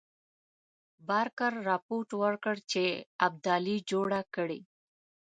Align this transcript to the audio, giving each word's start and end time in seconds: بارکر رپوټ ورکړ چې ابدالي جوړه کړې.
بارکر 1.07 1.53
رپوټ 1.69 2.07
ورکړ 2.23 2.55
چې 2.71 2.83
ابدالي 3.27 3.77
جوړه 3.91 4.19
کړې. 4.35 4.59